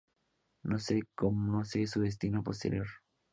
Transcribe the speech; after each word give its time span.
No 0.63 0.79
se 0.79 1.03
conoce 1.15 1.85
su 1.85 2.01
destino 2.01 2.41
posterior. 2.41 2.87